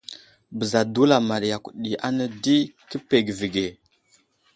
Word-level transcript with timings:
Bəza 0.57 0.79
dulama 0.93 1.35
yakw 1.51 1.67
ɗi 1.81 1.91
ane 2.07 2.25
di 2.43 2.55
kə 2.89 2.97
pege 3.09 3.33
avige. 3.37 3.65